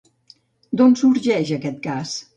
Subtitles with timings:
[0.81, 2.21] D'on sorgeix aquest cas?